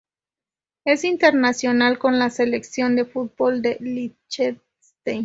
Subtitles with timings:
[0.83, 4.59] Es internacional con la selección de fútbol de Liechtenstein.